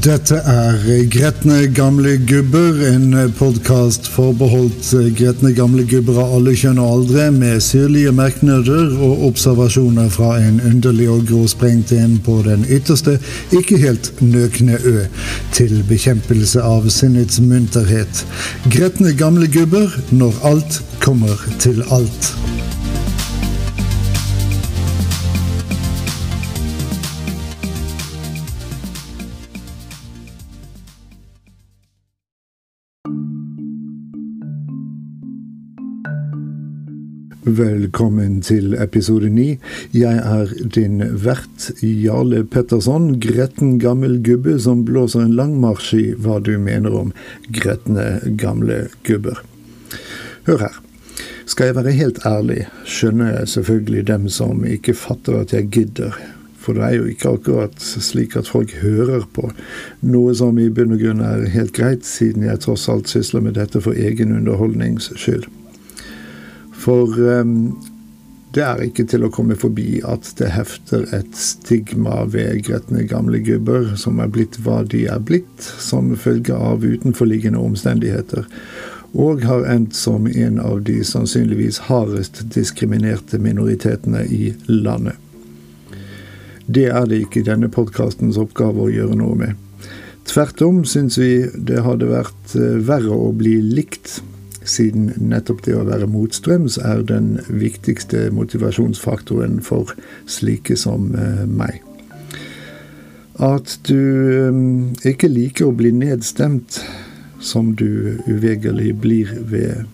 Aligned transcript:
Dette 0.00 0.38
er 0.48 0.78
Gretne 1.12 1.66
gamle 1.76 2.14
gubber, 2.24 2.78
en 2.88 3.12
podkast 3.36 4.06
forbeholdt 4.08 4.86
gretne 5.18 5.50
gamle 5.52 5.84
gubber 5.84 6.16
av 6.22 6.32
alle 6.38 6.54
kjønn 6.56 6.80
og 6.80 6.92
aldre, 6.94 7.26
med 7.34 7.60
syrlige 7.60 8.14
merknader 8.16 8.94
og 8.96 9.26
observasjoner 9.28 10.08
fra 10.14 10.30
en 10.40 10.56
underlig 10.70 11.10
og 11.12 11.26
gråsprengt 11.28 11.92
en 11.92 12.16
på 12.24 12.38
den 12.46 12.64
ytterste, 12.72 13.18
ikke 13.52 13.82
helt 13.82 14.08
nøkne 14.24 14.80
ø, 14.80 14.96
til 15.58 15.76
bekjempelse 15.90 16.64
av 16.64 16.88
sinnets 16.88 17.42
munterhet. 17.44 18.24
Gretne 18.72 19.12
gamle 19.20 19.52
gubber 19.52 20.00
når 20.14 20.40
alt 20.54 20.80
kommer 21.04 21.44
til 21.60 21.84
alt. 21.92 22.32
Velkommen 37.50 38.42
til 38.46 38.76
episode 38.78 39.26
ni. 39.32 39.56
Jeg 39.96 40.20
er 40.22 40.50
din 40.70 41.00
vert 41.24 41.64
Jarle 41.82 42.44
Petterson, 42.46 43.16
gretten 43.18 43.72
gammel 43.82 44.20
gubbe 44.22 44.54
som 44.62 44.84
blåser 44.86 45.24
en 45.24 45.34
lang 45.34 45.56
marsj 45.58 45.88
i 45.98 46.04
hva 46.14 46.36
du 46.46 46.52
mener 46.62 46.94
om 46.94 47.10
gretne 47.50 48.20
gamle 48.38 48.84
gubber. 49.08 49.40
Hør 50.46 50.62
her. 50.68 50.76
Skal 51.50 51.72
jeg 51.72 51.78
være 51.80 51.96
helt 51.98 52.20
ærlig, 52.28 52.68
skjønner 52.86 53.32
jeg 53.40 53.52
selvfølgelig 53.56 54.06
dem 54.12 54.28
som 54.30 54.62
ikke 54.62 54.94
fatter 54.94 55.40
at 55.40 55.54
jeg 55.56 55.72
gidder. 55.74 56.14
For 56.60 56.78
det 56.78 56.86
er 56.86 56.98
jo 57.00 57.08
ikke 57.10 57.34
akkurat 57.34 57.82
slik 57.82 58.36
at 58.38 58.52
folk 58.52 58.76
hører 58.78 59.26
på, 59.34 59.50
noe 60.06 60.36
som 60.38 60.60
i 60.60 60.68
bunn 60.70 60.94
og 60.94 61.02
grunn 61.02 61.24
er 61.24 61.48
helt 61.50 61.74
greit, 61.74 62.06
siden 62.06 62.46
jeg 62.46 62.62
tross 62.62 62.86
alt 62.92 63.10
sysler 63.10 63.42
med 63.42 63.58
dette 63.58 63.82
for 63.82 63.96
egen 63.96 64.36
underholdnings 64.36 65.10
skyld. 65.16 65.48
For 66.80 67.18
um, 67.40 67.74
det 68.54 68.62
er 68.66 68.80
ikke 68.82 69.04
til 69.06 69.22
å 69.22 69.30
komme 69.30 69.54
forbi 69.58 70.00
at 70.02 70.32
det 70.40 70.48
hefter 70.50 71.04
et 71.14 71.36
stigma 71.38 72.24
ved 72.32 72.64
gretne 72.66 73.04
gamle 73.06 73.38
gubber 73.46 73.92
som 74.00 74.18
er 74.22 74.30
blitt 74.32 74.58
hva 74.64 74.80
de 74.82 75.04
er 75.12 75.20
blitt, 75.22 75.62
som 75.78 76.10
følge 76.18 76.56
av 76.56 76.82
utenforliggende 76.82 77.60
omstendigheter, 77.62 78.48
og 79.14 79.44
har 79.46 79.68
endt 79.70 79.94
som 79.98 80.26
en 80.26 80.58
av 80.62 80.82
de 80.86 80.98
sannsynligvis 81.06 81.84
hardest 81.86 82.42
diskriminerte 82.54 83.38
minoritetene 83.42 84.24
i 84.26 84.54
landet. 84.66 85.14
Det 86.66 86.88
er 86.90 87.06
det 87.10 87.24
ikke 87.24 87.46
denne 87.46 87.70
podkastens 87.70 88.38
oppgave 88.38 88.86
å 88.86 88.90
gjøre 88.90 89.18
noe 89.18 89.38
med. 89.38 89.94
Tvert 90.30 90.62
om 90.62 90.82
syns 90.86 91.18
vi 91.18 91.46
det 91.54 91.82
hadde 91.82 92.10
vært 92.10 92.54
eh, 92.58 92.78
verre 92.86 93.14
å 93.14 93.30
bli 93.34 93.56
likt 93.62 94.20
siden 94.64 95.12
nettopp 95.30 95.64
det 95.64 95.76
å 95.76 95.86
være 95.88 96.08
motstrøms 96.10 96.78
er 96.84 97.04
den 97.08 97.38
viktigste 97.48 98.28
motivasjonsfaktoren 98.34 99.60
for 99.64 99.94
slike 100.30 100.76
som 100.76 101.14
eh, 101.16 101.46
meg. 101.46 101.80
At 103.40 103.78
du 103.88 103.96
eh, 103.96 105.10
ikke 105.12 105.32
liker 105.32 105.70
å 105.70 105.76
bli 105.76 105.94
nedstemt, 105.96 106.82
som 107.40 107.72
du 107.72 108.20
uvegerlig 108.28 108.92
blir 109.00 109.30
ved 109.48 109.86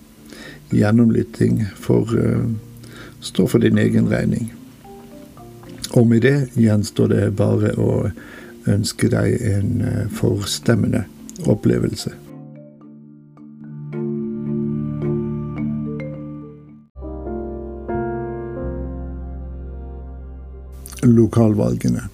gjennomlytting, 0.74 1.60
for 1.78 2.10
står 2.10 2.56
stå 3.22 3.46
for 3.46 3.62
din 3.62 3.78
egen 3.78 4.10
regning. 4.10 4.50
Og 5.94 6.08
med 6.10 6.26
det 6.26 6.50
gjenstår 6.58 7.14
det 7.14 7.30
bare 7.38 7.70
å 7.78 8.10
ønske 8.66 9.06
deg 9.14 9.38
en 9.46 10.10
forstemmende 10.10 11.04
opplevelse. 11.46 12.25
Lokalvalgene. 21.02 22.08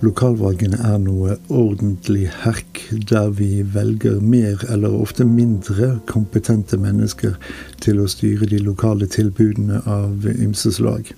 Lokalvalgene 0.00 0.78
er 0.86 0.98
noe 1.02 1.36
ordentlig 1.50 2.28
herk, 2.44 2.84
der 3.10 3.32
vi 3.34 3.64
velger 3.74 4.20
mer 4.22 4.62
eller 4.70 4.94
ofte 4.94 5.26
mindre 5.26 5.96
kompetente 6.06 6.78
mennesker 6.78 7.34
til 7.82 7.98
å 7.98 8.06
styre 8.10 8.46
de 8.46 8.60
lokale 8.62 9.08
tilbudene 9.10 9.82
av 9.90 10.26
ymse 10.36 10.70
slag. 10.76 11.10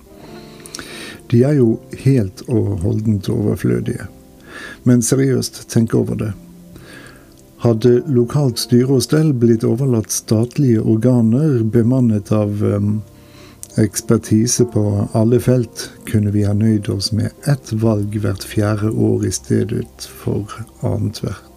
De 1.29 1.43
er 1.45 1.59
jo 1.59 1.75
helt 2.03 2.41
og 2.49 2.81
holdent 2.81 3.29
overflødige. 3.29 4.09
Men 4.83 5.05
seriøst, 5.05 5.67
tenk 5.69 5.93
over 5.95 6.17
det. 6.17 6.31
Hadde 7.61 7.99
lokalt 8.09 8.57
styre 8.57 8.97
og 8.97 9.05
stell 9.05 9.29
blitt 9.37 9.63
overlatt 9.63 10.09
statlige 10.11 10.81
organer 10.81 11.61
bemannet 11.61 12.33
av 12.33 12.63
um, 12.65 12.95
ekspertise 13.79 14.65
på 14.65 15.07
alle 15.13 15.39
felt, 15.39 15.89
kunne 16.09 16.31
vi 16.31 16.43
ha 16.43 16.53
nøyd 16.53 16.89
oss 16.89 17.11
med 17.15 17.31
ett 17.47 17.71
valg 17.73 18.17
hvert 18.19 18.43
fjerde 18.43 18.91
år 18.91 19.25
i 19.27 19.31
stedet 19.31 20.07
for 20.23 20.51
annethvert. 20.81 21.47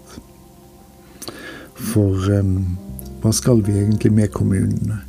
For 1.74 2.30
um, 2.38 2.76
hva 3.22 3.32
skal 3.34 3.64
vi 3.66 3.78
egentlig 3.80 4.12
med 4.14 4.32
kommunene? 4.36 5.00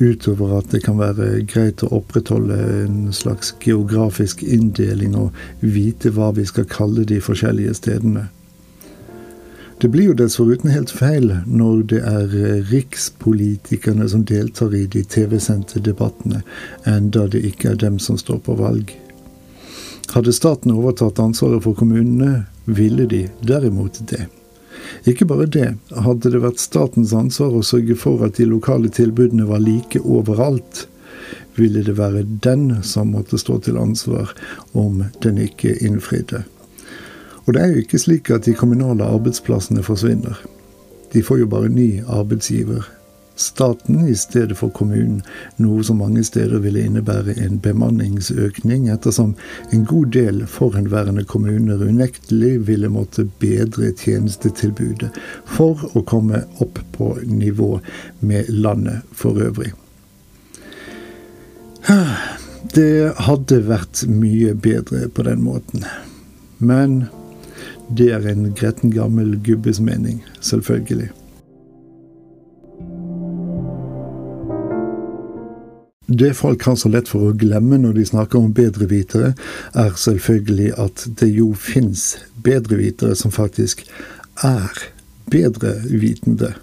Utover 0.00 0.58
at 0.58 0.70
det 0.72 0.84
kan 0.86 0.96
være 1.00 1.42
greit 1.50 1.82
å 1.84 1.90
opprettholde 1.98 2.56
en 2.84 3.10
slags 3.12 3.52
geografisk 3.60 4.42
inndeling 4.46 5.16
og 5.18 5.36
vite 5.60 6.12
hva 6.16 6.30
vi 6.36 6.46
skal 6.48 6.68
kalle 6.70 7.04
de 7.04 7.18
forskjellige 7.20 7.74
stedene. 7.82 8.30
Det 9.80 9.88
blir 9.88 10.10
jo 10.10 10.14
dessuten 10.14 10.68
helt 10.74 10.90
feil 10.92 11.30
når 11.48 11.84
det 11.88 12.00
er 12.04 12.34
eh, 12.36 12.58
rikspolitikerne 12.68 14.08
som 14.12 14.26
deltar 14.28 14.74
i 14.76 14.82
de 14.92 15.00
TV-sendte 15.08 15.80
debattene, 15.80 16.42
enda 16.84 17.22
det 17.32 17.40
ikke 17.48 17.70
er 17.70 17.80
dem 17.80 17.96
som 17.96 18.18
står 18.20 18.42
på 18.44 18.58
valg. 18.58 18.92
Hadde 20.12 20.36
staten 20.36 20.74
overtatt 20.74 21.22
ansvaret 21.24 21.64
for 21.64 21.78
kommunene, 21.78 22.44
ville 22.68 23.08
de 23.08 23.22
derimot 23.40 24.02
det. 24.12 24.26
Ikke 25.08 25.24
bare 25.24 25.48
det, 25.48 25.72
hadde 25.96 26.34
det 26.34 26.44
vært 26.44 26.60
statens 26.60 27.16
ansvar 27.16 27.56
å 27.56 27.64
sørge 27.64 27.96
for 27.96 28.20
at 28.26 28.36
de 28.36 28.50
lokale 28.52 28.92
tilbudene 28.92 29.48
var 29.48 29.64
like 29.64 30.04
overalt, 30.04 30.84
ville 31.56 31.80
det 31.88 31.96
være 31.96 32.26
den 32.44 32.82
som 32.84 33.14
måtte 33.16 33.40
stå 33.40 33.62
til 33.64 33.80
ansvar 33.80 34.36
om 34.76 35.06
den 35.24 35.40
ikke 35.40 35.78
innfridde. 35.80 36.44
Og 37.46 37.54
det 37.54 37.62
er 37.62 37.72
jo 37.72 37.82
ikke 37.82 37.98
slik 37.98 38.30
at 38.30 38.46
de 38.46 38.54
kommunale 38.54 39.04
arbeidsplassene 39.04 39.82
forsvinner. 39.82 40.40
De 41.12 41.22
får 41.22 41.42
jo 41.42 41.46
bare 41.50 41.68
ny 41.68 42.02
arbeidsgiver. 42.06 42.86
Staten 43.40 44.08
i 44.08 44.14
stedet 44.14 44.58
for 44.58 44.68
kommunen, 44.76 45.22
noe 45.56 45.80
som 45.84 46.02
mange 46.02 46.20
steder 46.28 46.60
ville 46.60 46.82
innebære 46.84 47.38
en 47.40 47.56
bemanningsøkning, 47.64 48.90
ettersom 48.92 49.32
en 49.72 49.86
god 49.88 50.10
del 50.12 50.42
forhenværende 50.46 51.24
kommuner 51.24 51.80
unektelig 51.80 52.66
ville 52.68 52.90
måtte 52.92 53.24
bedre 53.40 53.94
tjenestetilbudet 53.96 55.08
for 55.48 55.80
å 55.96 56.04
komme 56.04 56.42
opp 56.60 56.82
på 56.92 57.14
nivå 57.24 57.78
med 58.20 58.50
landet 58.52 59.08
for 59.16 59.40
øvrig. 59.40 59.72
Det 62.76 63.14
hadde 63.24 63.62
vært 63.66 64.04
mye 64.06 64.52
bedre 64.52 65.08
på 65.08 65.24
den 65.24 65.40
måten. 65.48 65.88
Men 66.60 67.06
det 67.96 68.12
er 68.14 68.26
en 68.30 68.52
gretten 68.54 68.92
gammel 68.94 69.34
gubbes 69.46 69.80
mening, 69.80 70.22
selvfølgelig. 70.40 71.10
Det 76.10 76.36
folk 76.36 76.62
har 76.66 76.74
så 76.74 76.90
lett 76.90 77.08
for 77.08 77.28
å 77.28 77.36
glemme 77.38 77.78
når 77.78 77.92
de 78.00 78.06
snakker 78.08 78.40
om 78.40 78.54
bedrevitere, 78.54 79.34
er 79.78 79.92
selvfølgelig 79.94 80.72
at 80.82 81.04
det 81.20 81.28
jo 81.30 81.52
fins 81.54 82.16
bedrevitere 82.42 83.14
som 83.18 83.30
faktisk 83.30 83.84
er 84.42 84.82
bedrevitende. 85.30 86.56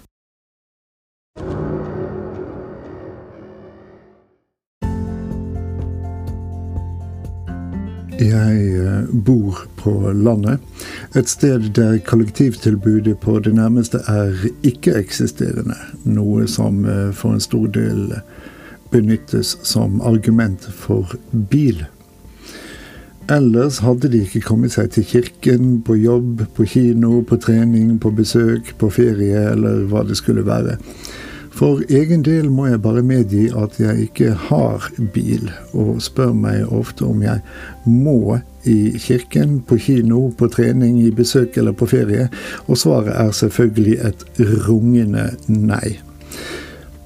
Jeg 8.18 8.62
eh, 8.74 9.10
bor 9.12 9.60
på 9.78 9.92
landet, 10.10 10.58
et 11.14 11.28
sted 11.30 11.68
der 11.76 12.00
kollektivtilbudet 12.02 13.18
på 13.22 13.36
det 13.38 13.52
nærmeste 13.54 14.00
er 14.10 14.34
ikke-eksisterende, 14.66 15.76
noe 16.02 16.48
som 16.50 16.82
eh, 16.82 17.12
for 17.14 17.36
en 17.36 17.44
stor 17.44 17.68
del 17.70 18.16
benyttes 18.90 19.54
som 19.62 20.00
argument 20.02 20.66
for 20.66 21.14
bil. 21.30 21.84
Ellers 23.30 23.78
hadde 23.84 24.10
de 24.10 24.24
ikke 24.24 24.42
kommet 24.48 24.74
seg 24.74 24.90
til 24.96 25.06
kirken, 25.06 25.78
på 25.86 25.94
jobb, 26.00 26.42
på 26.56 26.66
kino, 26.66 27.20
på 27.22 27.38
trening, 27.38 28.00
på 28.02 28.10
besøk, 28.18 28.74
på 28.80 28.90
ferie 28.90 29.44
eller 29.52 29.84
hva 29.86 30.02
det 30.08 30.18
skulle 30.18 30.46
være. 30.48 30.78
For 31.58 31.80
egen 31.90 32.20
del 32.22 32.52
må 32.54 32.68
jeg 32.68 32.78
bare 32.84 33.02
medgi 33.02 33.48
at 33.58 33.80
jeg 33.82 34.04
ikke 34.04 34.30
har 34.46 34.84
bil, 35.14 35.48
og 35.74 35.96
spør 36.04 36.30
meg 36.30 36.70
ofte 36.70 37.02
om 37.08 37.24
jeg 37.24 37.40
må 37.82 38.38
i 38.62 38.92
kirken, 39.02 39.56
på 39.66 39.80
kino, 39.82 40.28
på 40.38 40.46
trening, 40.54 41.00
i 41.02 41.10
besøk 41.10 41.58
eller 41.58 41.74
på 41.74 41.88
ferie, 41.90 42.28
og 42.68 42.78
svaret 42.78 43.10
er 43.10 43.34
selvfølgelig 43.34 43.98
et 44.06 44.22
rungende 44.68 45.32
nei. 45.50 45.96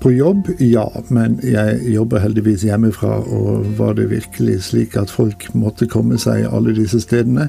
På 0.04 0.12
jobb, 0.12 0.50
ja, 0.60 0.84
men 1.08 1.38
jeg 1.46 1.80
jobber 1.94 2.20
heldigvis 2.20 2.66
hjemmefra, 2.68 3.22
og 3.22 3.72
var 3.78 3.96
det 3.96 4.10
virkelig 4.10 4.58
slik 4.68 4.98
at 5.00 5.14
folk 5.14 5.46
måtte 5.56 5.88
komme 5.88 6.20
seg 6.20 6.44
alle 6.50 6.76
disse 6.76 7.00
stedene, 7.00 7.48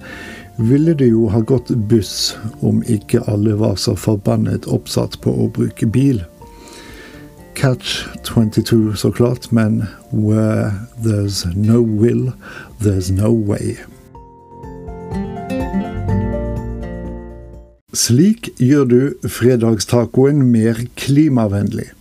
ville 0.55 0.94
det 0.95 1.09
jo 1.11 1.27
ha 1.33 1.41
gått 1.44 1.73
buss 1.89 2.38
om 2.61 2.79
ikke 2.88 3.25
alle 3.27 3.57
var 3.59 3.75
så 3.81 3.97
forbannet 4.00 4.69
oppsatt 4.71 5.19
på 5.25 5.33
å 5.33 5.50
bruke 5.51 5.89
bil. 5.89 6.23
Catch 7.55 8.07
22, 8.23 8.95
så 8.95 9.11
klart, 9.11 9.51
men 9.51 9.85
where 10.11 10.71
there's 11.03 11.45
no 11.55 11.81
will, 11.81 12.31
there's 12.81 13.11
no 13.11 13.29
way. 13.47 13.77
Slik 17.94 18.50
gjør 18.57 18.85
du 18.85 19.29
fredagstacoen 19.29 20.41
mer 20.51 20.81
klimavennlig. 20.97 21.91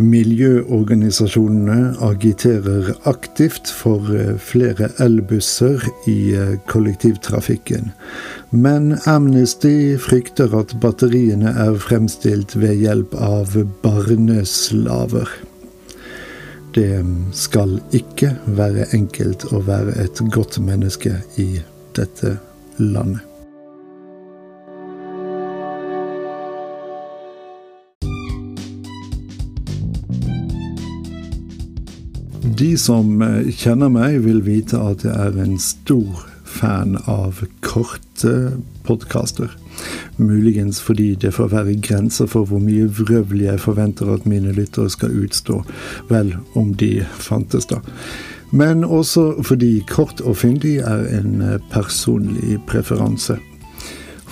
Miljøorganisasjonene 0.00 1.94
agiterer 2.00 2.88
aktivt 3.10 3.68
for 3.68 4.08
eh, 4.16 4.32
flere 4.40 4.88
elbusser 5.02 5.84
i 6.08 6.32
eh, 6.32 6.54
kollektivtrafikken. 6.72 7.92
Men 8.50 8.94
Amnesty 9.10 9.98
frykter 10.00 10.56
at 10.56 10.72
batteriene 10.80 11.52
er 11.52 11.76
fremstilt 11.84 12.56
ved 12.56 12.80
hjelp 12.80 13.14
av 13.20 13.54
barneslaver. 13.84 15.28
Det 16.74 17.04
skal 17.36 17.80
ikke 17.92 18.36
være 18.46 18.88
enkelt 18.96 19.50
å 19.52 19.60
være 19.66 19.98
et 20.00 20.22
godt 20.32 20.62
menneske 20.64 21.18
i 21.36 21.50
dette 21.98 22.38
landet. 22.78 23.29
De 32.40 32.72
som 32.80 33.20
eh, 33.22 33.50
kjenner 33.52 33.90
meg, 33.92 34.22
vil 34.24 34.40
vite 34.46 34.78
at 34.80 35.04
jeg 35.04 35.12
er 35.12 35.36
en 35.42 35.58
stor 35.60 36.26
fan 36.50 36.96
av 37.10 37.42
korte 37.60 38.32
podkaster. 38.86 39.52
Muligens 40.16 40.80
fordi 40.82 41.14
det 41.20 41.34
får 41.36 41.52
være 41.52 41.76
grenser 41.84 42.28
for 42.32 42.48
hvor 42.48 42.62
mye 42.64 42.88
vrøvl 42.88 43.44
jeg 43.44 43.60
forventer 43.60 44.10
at 44.12 44.26
mine 44.28 44.54
lyttere 44.56 44.90
skal 44.90 45.14
utstå. 45.24 45.60
Vel, 46.08 46.34
om 46.58 46.72
de 46.74 47.04
fantes, 47.20 47.68
da. 47.70 47.82
Men 48.50 48.82
også 48.84 49.42
fordi 49.46 49.84
kort 49.88 50.20
og 50.24 50.40
fyndig 50.40 50.80
er 50.80 51.06
en 51.20 51.42
eh, 51.44 51.60
personlig 51.70 52.58
preferanse. 52.66 53.36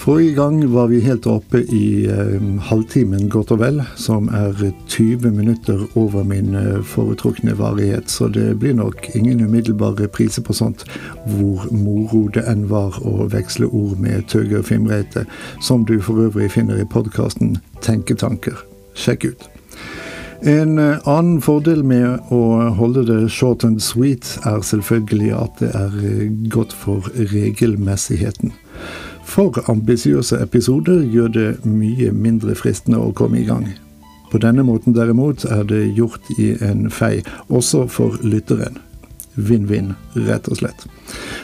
Forrige 0.09 0.35
gang 0.35 0.73
var 0.73 0.87
vi 0.87 1.01
helt 1.01 1.27
oppe 1.27 1.59
i 1.69 2.07
eh, 2.09 2.45
halvtimen, 2.65 3.27
godt 3.29 3.51
og 3.53 3.59
vel, 3.61 3.83
som 4.01 4.31
er 4.33 4.57
20 4.89 5.35
minutter 5.37 5.83
over 6.01 6.23
min 6.25 6.55
eh, 6.57 6.79
foretrukne 6.81 7.53
varighet, 7.59 8.09
så 8.09 8.31
det 8.33 8.55
blir 8.63 8.73
nok 8.79 9.11
ingen 9.13 9.43
umiddelbar 9.45 9.99
reprise 10.01 10.41
på 10.41 10.57
sånt, 10.57 10.87
hvor 11.29 11.67
moro 11.77 12.23
det 12.33 12.47
enn 12.49 12.65
var 12.71 12.97
å 13.05 13.27
veksle 13.29 13.69
ord 13.69 14.01
med 14.01 14.25
Tøge 14.33 14.63
Fimreite, 14.65 15.27
som 15.61 15.85
du 15.85 15.99
for 16.01 16.25
øvrig 16.25 16.49
finner 16.57 16.81
i 16.81 16.89
podkasten 16.89 17.59
Tenketanker. 17.85 18.57
Sjekk 18.97 19.27
ut. 19.35 19.45
En 20.41 20.79
eh, 20.81 21.05
annen 21.05 21.43
fordel 21.45 21.85
med 21.85 22.33
å 22.33 22.71
holde 22.81 23.05
det 23.11 23.27
short 23.29 23.69
and 23.69 23.85
sweet, 23.85 24.39
er 24.49 24.65
selvfølgelig 24.65 25.35
at 25.37 25.61
det 25.61 25.75
er 25.77 26.01
eh, 26.01 26.33
godt 26.49 26.73
for 26.73 27.13
regelmessigheten. 27.35 28.57
For 29.29 29.71
ambisiøse 29.71 30.39
episoder 30.41 31.03
gjør 31.13 31.29
det 31.35 31.49
mye 31.69 32.13
mindre 32.17 32.55
fristende 32.57 33.01
å 33.03 33.13
komme 33.13 33.43
i 33.43 33.47
gang. 33.47 33.67
På 34.33 34.41
denne 34.41 34.65
måten 34.65 34.97
derimot 34.97 35.45
er 35.45 35.65
det 35.69 35.83
gjort 35.97 36.31
i 36.39 36.55
en 36.65 36.89
fei, 36.93 37.21
også 37.49 37.87
for 37.93 38.17
lytteren. 38.25 38.81
Vinn-vinn, 39.39 39.93
rett 40.27 40.49
og 40.51 40.59
slett. 40.59 40.87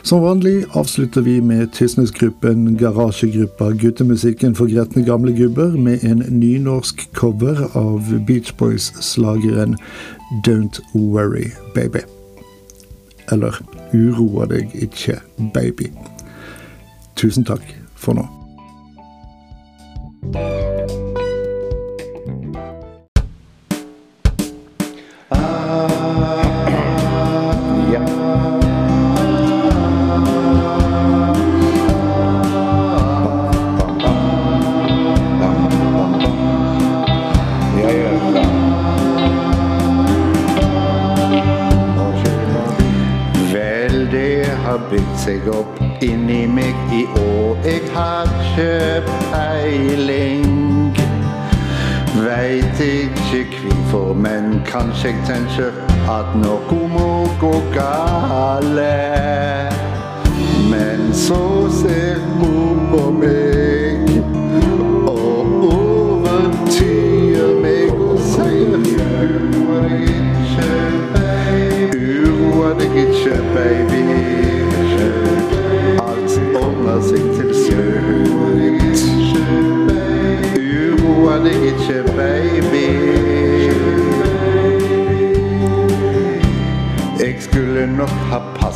Som 0.03 0.25
vanlig 0.25 0.65
avslutter 0.75 1.23
vi 1.25 1.37
med 1.45 1.71
Tysnesgruppen, 1.77 2.75
Garasjegruppa 2.81 3.71
Guttemusikken 3.79 4.57
for 4.59 4.73
gretne 4.73 5.05
gamle 5.07 5.37
gubber 5.37 5.77
med 5.79 6.03
en 6.09 6.25
nynorsk 6.41 7.07
cover 7.15 7.67
av 7.79 8.11
Beach 8.27 8.51
Boys-slageren 8.59 9.79
Don't 10.49 10.81
Worry 10.97 11.53
Baby. 11.77 12.03
Eller 13.33 13.61
Uroa 13.95 14.49
deg 14.51 14.75
ikke, 14.75 15.21
baby. 15.55 15.93
Tusen 17.17 17.45
takk 17.45 17.63
for 17.97 18.13
nå. 18.15 18.27
Vel, 43.55 44.11
det 44.11 44.44
bygd 44.91 45.17
seg 45.19 45.49
opp 45.53 45.81
inni 46.03 46.44
meg 46.47 46.75
i 46.93 47.05
år. 47.21 47.56
Jeg 47.65 47.82
har 47.94 48.31
ikke 48.41 49.03
peiling. 49.32 50.97
Veit 52.25 52.81
ikke 52.81 53.44
hvorfor, 53.61 54.15
men 54.15 54.62
kanskje 54.67 55.12
jeg 55.12 55.25
tenker 55.29 55.73
at 56.11 56.37
noe 56.38 56.81
må 56.94 57.12
gå 57.41 57.55
gale. 57.75 58.91
Men 60.71 61.11
så 61.15 61.43
ser 61.82 62.23
mor 62.38 62.79
på 62.93 63.09
meg 63.19 63.84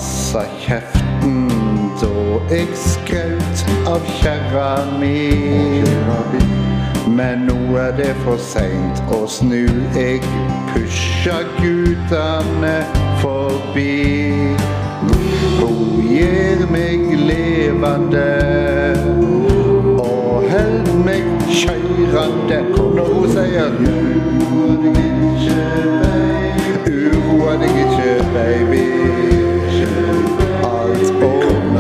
passa 0.09 0.45
kjeften 0.65 1.49
da 2.01 2.09
jeg 2.49 2.69
skraut 2.81 3.65
av 3.91 4.07
kjerra 4.21 4.71
mi. 5.01 5.83
Men 7.19 7.45
nå 7.49 7.77
er 7.77 7.93
det 7.99 8.15
for 8.23 8.41
seint 8.41 9.03
å 9.13 9.27
snu. 9.29 9.67
Jeg 9.93 10.23
pusha 10.73 11.43
gutane 11.59 12.79
forbi. 13.21 14.57
Hun 15.61 16.01
gir 16.09 16.65
meg 16.73 17.05
levende 17.29 18.27
og 20.01 20.49
held 20.49 20.93
meg 21.05 21.29
kjørende 21.53 22.65
når 22.73 23.13
hun 23.13 23.33
sier 23.37 23.81
Uroa 23.85 24.49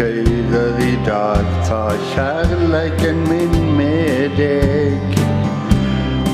kjører 0.00 0.78
i 0.80 0.94
dag, 1.06 1.44
ta 1.68 1.80
kjærleiken 2.14 3.18
min 3.28 3.76
med 3.76 4.30
deg. 4.36 5.18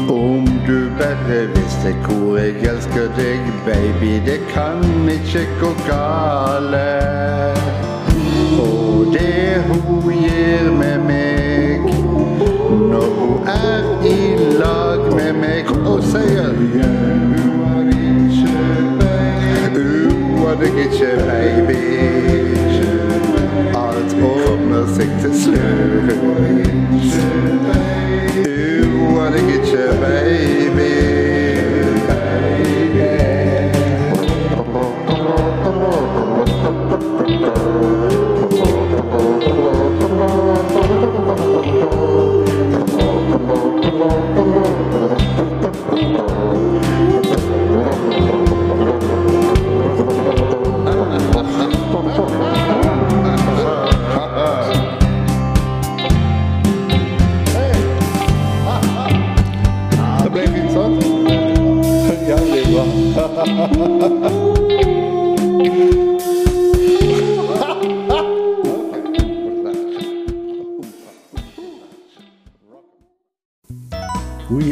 Om 0.08 0.46
du 0.66 0.90
bare 0.98 1.38
visste 1.54 1.90
hvor 2.04 2.38
jeg 2.38 2.54
elsker 2.62 3.08
deg, 3.16 3.40
baby, 3.66 4.12
det 4.26 4.38
kan 4.52 4.86
ikke 5.10 5.42
gå 5.60 5.72
gale. 5.88 6.84
Og 8.62 9.10
det 9.16 9.58
hun 9.66 10.12
gir 10.12 10.70
med 10.70 11.02
meg 11.08 11.90
når 12.92 13.10
hun 13.18 13.50
er 13.50 14.06
i 14.06 14.20
lag 14.62 15.10
med 15.16 15.42
meg 15.42 15.74
og 15.82 16.06
sier 16.12 16.54
Uadig 19.76 20.72
ikke, 20.86 21.10
baby. 21.26 21.76
Alt 21.86 22.25
ordner 24.26 24.86
seg 24.96 25.10
til 25.22 25.32
slutt. 25.42 26.10
Uadig 29.06 29.46
ikke, 29.56 29.88
baby. 30.02 30.55